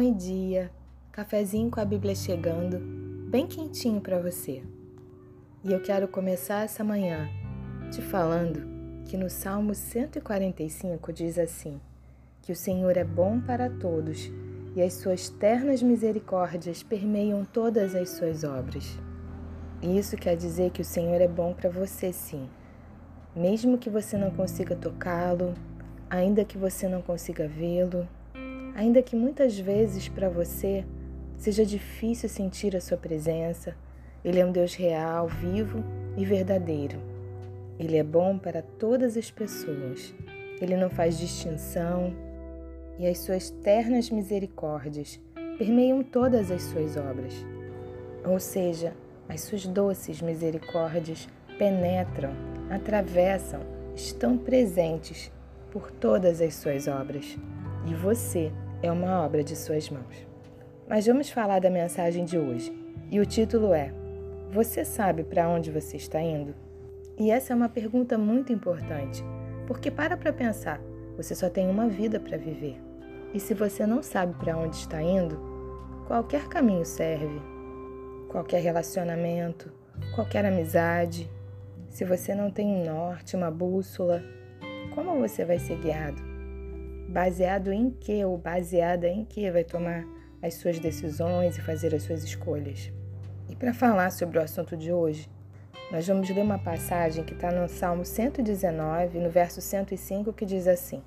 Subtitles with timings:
[0.00, 0.70] Bom dia,
[1.10, 2.78] cafezinho com a Bíblia chegando,
[3.28, 4.62] bem quentinho para você.
[5.64, 7.28] E eu quero começar essa manhã
[7.90, 8.62] te falando
[9.06, 11.80] que no Salmo 145 diz assim:
[12.42, 14.30] que o Senhor é bom para todos
[14.76, 18.96] e as suas ternas misericórdias permeiam todas as suas obras.
[19.82, 22.48] E isso quer dizer que o Senhor é bom para você, sim.
[23.34, 25.54] Mesmo que você não consiga tocá-lo,
[26.08, 28.06] ainda que você não consiga vê-lo,
[28.78, 30.84] ainda que muitas vezes para você
[31.36, 33.74] seja difícil sentir a sua presença,
[34.24, 35.82] Ele é um Deus real, vivo
[36.16, 36.96] e verdadeiro.
[37.76, 40.14] Ele é bom para todas as pessoas.
[40.60, 42.14] Ele não faz distinção
[43.00, 45.18] e as suas ternas misericórdias
[45.58, 47.34] permeiam todas as suas obras.
[48.24, 48.94] Ou seja,
[49.28, 52.30] as suas doces misericórdias penetram,
[52.70, 53.58] atravessam,
[53.96, 55.32] estão presentes
[55.72, 57.36] por todas as suas obras.
[57.84, 60.26] E você é uma obra de suas mãos.
[60.88, 62.72] Mas vamos falar da mensagem de hoje.
[63.10, 63.92] E o título é:
[64.50, 66.54] Você sabe para onde você está indo?
[67.18, 69.24] E essa é uma pergunta muito importante,
[69.66, 70.80] porque para para pensar,
[71.16, 72.80] você só tem uma vida para viver.
[73.34, 75.38] E se você não sabe para onde está indo,
[76.06, 77.58] qualquer caminho serve
[78.28, 79.72] qualquer relacionamento,
[80.14, 81.28] qualquer amizade.
[81.88, 84.22] Se você não tem um norte, uma bússola,
[84.94, 86.27] como você vai ser guiado?
[87.08, 90.04] Baseado em que ou baseada em que vai tomar
[90.42, 92.92] as suas decisões e fazer as suas escolhas?
[93.48, 95.26] E para falar sobre o assunto de hoje,
[95.90, 100.68] nós vamos ler uma passagem que está no Salmo 119, no verso 105, que diz
[100.68, 101.02] assim: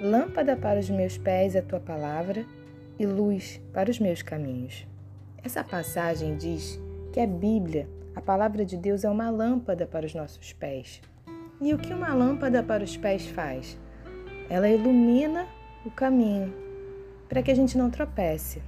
[0.00, 2.46] Lâmpada para os meus pés é a tua palavra
[2.96, 4.86] e luz para os meus caminhos.
[5.42, 6.80] Essa passagem diz
[7.12, 11.02] que a Bíblia, a palavra de Deus, é uma lâmpada para os nossos pés.
[11.60, 13.76] E o que uma lâmpada para os pés faz?
[14.48, 15.46] Ela ilumina
[15.84, 16.52] o caminho
[17.28, 18.62] para que a gente não tropece.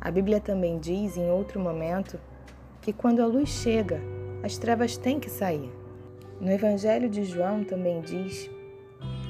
[0.00, 2.18] A Bíblia também diz, em outro momento,
[2.80, 4.00] que quando a luz chega,
[4.42, 5.70] as trevas têm que sair.
[6.40, 8.50] No Evangelho de João também diz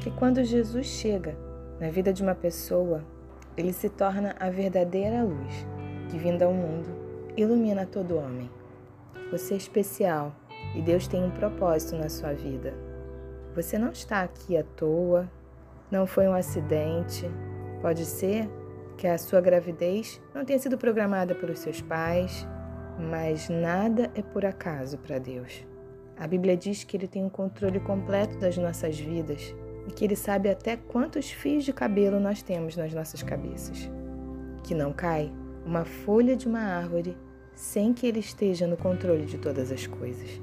[0.00, 1.36] que quando Jesus chega
[1.80, 3.04] na vida de uma pessoa,
[3.56, 5.66] ele se torna a verdadeira luz
[6.08, 6.88] que, vindo ao mundo,
[7.36, 8.50] ilumina todo homem.
[9.30, 10.34] Você é especial
[10.74, 12.74] e Deus tem um propósito na sua vida.
[13.54, 15.28] Você não está aqui à toa,
[15.90, 17.28] não foi um acidente.
[17.80, 18.48] Pode ser
[18.96, 22.46] que a sua gravidez não tenha sido programada pelos seus pais,
[22.98, 25.66] mas nada é por acaso para Deus.
[26.18, 29.54] A Bíblia diz que Ele tem um controle completo das nossas vidas
[29.88, 33.90] e que Ele sabe até quantos fios de cabelo nós temos nas nossas cabeças.
[34.62, 35.32] Que não cai
[35.64, 37.16] uma folha de uma árvore
[37.54, 40.40] sem que ele esteja no controle de todas as coisas.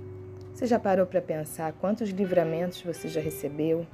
[0.54, 3.86] Você já parou para pensar quantos livramentos você já recebeu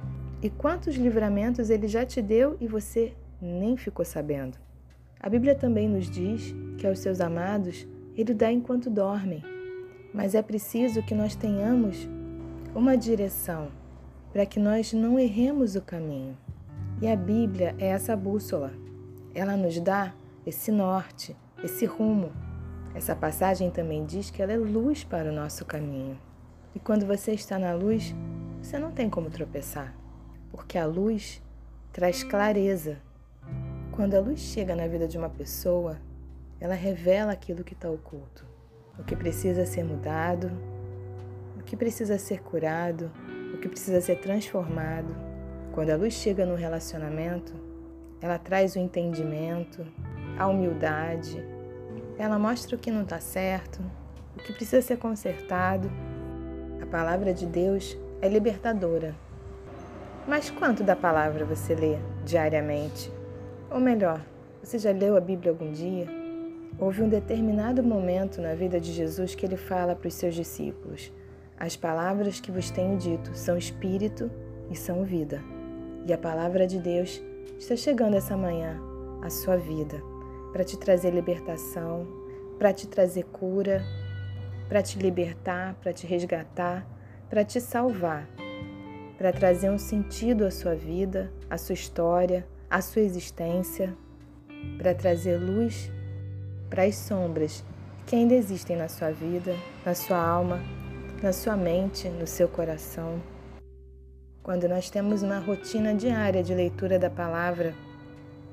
[0.44, 4.58] e quantos livramentos ele já te deu e você nem ficou sabendo?
[5.18, 9.42] A Bíblia também nos diz que aos seus amados ele dá enquanto dormem,
[10.12, 12.06] mas é preciso que nós tenhamos
[12.74, 13.68] uma direção
[14.34, 16.36] para que nós não erremos o caminho.
[17.00, 18.70] E a Bíblia é essa bússola.
[19.34, 20.12] Ela nos dá
[20.44, 22.30] esse norte, esse rumo.
[22.94, 26.18] Essa passagem também diz que ela é luz para o nosso caminho.
[26.74, 28.14] E quando você está na luz,
[28.60, 29.94] você não tem como tropeçar,
[30.54, 31.42] porque a luz
[31.92, 32.98] traz clareza.
[33.90, 35.98] Quando a luz chega na vida de uma pessoa,
[36.60, 38.46] ela revela aquilo que está oculto,
[38.96, 40.52] o que precisa ser mudado,
[41.58, 43.10] o que precisa ser curado,
[43.52, 45.12] o que precisa ser transformado.
[45.72, 47.52] Quando a luz chega no relacionamento,
[48.20, 49.84] ela traz o entendimento,
[50.38, 51.44] a humildade.
[52.16, 53.82] Ela mostra o que não está certo,
[54.36, 55.90] o que precisa ser consertado.
[56.80, 59.16] A palavra de Deus é libertadora.
[60.26, 63.12] Mas quanto da palavra você lê diariamente?
[63.70, 64.24] Ou melhor,
[64.62, 66.06] você já leu a Bíblia algum dia?
[66.78, 71.12] Houve um determinado momento na vida de Jesus que ele fala para os seus discípulos:
[71.58, 74.30] As palavras que vos tenho dito são espírito
[74.70, 75.42] e são vida.
[76.06, 77.22] E a palavra de Deus
[77.58, 78.80] está chegando essa manhã
[79.22, 80.02] à sua vida
[80.52, 82.06] para te trazer libertação,
[82.58, 83.82] para te trazer cura,
[84.68, 86.86] para te libertar, para te resgatar,
[87.28, 88.26] para te salvar,
[89.16, 93.96] para trazer um sentido à sua vida, à sua história, à sua existência,
[94.78, 95.90] para trazer luz
[96.68, 97.64] para as sombras
[98.06, 100.60] que ainda existem na sua vida, na sua alma,
[101.22, 103.22] na sua mente, no seu coração.
[104.42, 107.74] Quando nós temos uma rotina diária de leitura da palavra,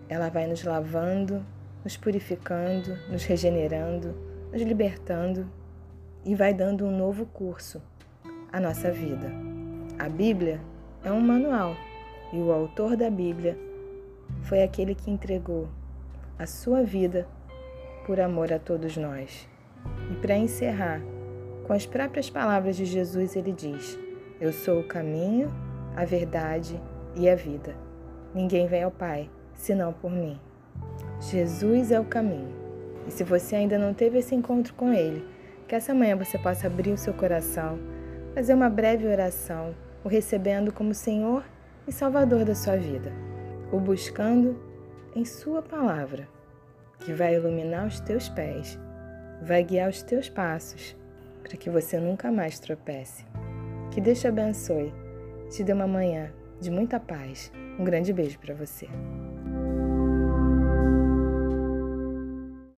[0.07, 1.45] ela vai nos lavando,
[1.83, 4.15] nos purificando, nos regenerando,
[4.53, 5.49] nos libertando
[6.23, 7.81] e vai dando um novo curso
[8.53, 9.50] à nossa vida.
[10.01, 10.59] A Bíblia
[11.05, 11.75] é um manual
[12.33, 13.55] e o autor da Bíblia
[14.41, 15.69] foi aquele que entregou
[16.39, 17.27] a sua vida
[18.07, 19.47] por amor a todos nós.
[20.11, 21.03] E para encerrar,
[21.67, 23.95] com as próprias palavras de Jesus, ele diz:
[24.39, 25.53] Eu sou o caminho,
[25.95, 26.81] a verdade
[27.15, 27.75] e a vida.
[28.33, 30.39] Ninguém vem ao Pai senão por mim.
[31.19, 32.55] Jesus é o caminho.
[33.07, 35.23] E se você ainda não teve esse encontro com Ele,
[35.67, 37.77] que essa manhã você possa abrir o seu coração,
[38.33, 41.43] fazer uma breve oração, o recebendo como Senhor
[41.87, 43.11] e Salvador da sua vida,
[43.71, 44.59] o buscando
[45.15, 46.27] em Sua palavra,
[46.99, 48.79] que vai iluminar os teus pés,
[49.41, 50.95] vai guiar os teus passos,
[51.43, 53.25] para que você nunca mais tropece.
[53.91, 54.93] Que Deus te abençoe,
[55.49, 57.51] te dê uma manhã de muita paz.
[57.77, 58.87] Um grande beijo para você.